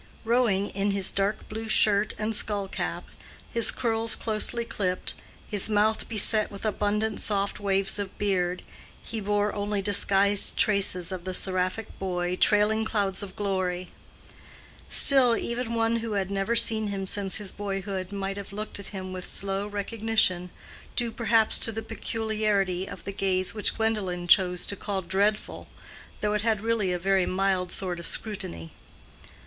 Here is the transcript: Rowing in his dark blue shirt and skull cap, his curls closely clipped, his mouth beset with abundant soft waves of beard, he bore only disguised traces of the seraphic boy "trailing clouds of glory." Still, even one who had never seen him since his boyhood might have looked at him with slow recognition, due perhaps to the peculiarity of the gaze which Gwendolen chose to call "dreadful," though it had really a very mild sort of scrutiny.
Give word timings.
Rowing 0.25 0.69
in 0.71 0.89
his 0.89 1.11
dark 1.11 1.47
blue 1.47 1.69
shirt 1.69 2.15
and 2.17 2.35
skull 2.35 2.67
cap, 2.67 3.05
his 3.51 3.69
curls 3.69 4.15
closely 4.15 4.65
clipped, 4.65 5.13
his 5.47 5.69
mouth 5.69 6.09
beset 6.09 6.49
with 6.49 6.65
abundant 6.65 7.19
soft 7.21 7.59
waves 7.59 7.99
of 7.99 8.17
beard, 8.17 8.63
he 9.03 9.19
bore 9.19 9.53
only 9.53 9.79
disguised 9.79 10.57
traces 10.57 11.11
of 11.11 11.23
the 11.23 11.35
seraphic 11.35 11.99
boy 11.99 12.35
"trailing 12.35 12.83
clouds 12.83 13.21
of 13.21 13.35
glory." 13.35 13.89
Still, 14.89 15.37
even 15.37 15.75
one 15.75 15.97
who 15.97 16.13
had 16.13 16.31
never 16.31 16.55
seen 16.55 16.87
him 16.87 17.05
since 17.05 17.35
his 17.35 17.51
boyhood 17.51 18.11
might 18.11 18.37
have 18.37 18.51
looked 18.51 18.79
at 18.79 18.87
him 18.87 19.13
with 19.13 19.23
slow 19.23 19.67
recognition, 19.67 20.49
due 20.95 21.11
perhaps 21.11 21.59
to 21.59 21.71
the 21.71 21.83
peculiarity 21.83 22.87
of 22.89 23.03
the 23.03 23.11
gaze 23.13 23.53
which 23.53 23.75
Gwendolen 23.75 24.27
chose 24.27 24.65
to 24.65 24.75
call 24.75 25.03
"dreadful," 25.03 25.67
though 26.21 26.33
it 26.33 26.41
had 26.41 26.59
really 26.61 26.91
a 26.91 26.97
very 26.97 27.27
mild 27.27 27.71
sort 27.71 27.99
of 27.99 28.07
scrutiny. 28.07 28.71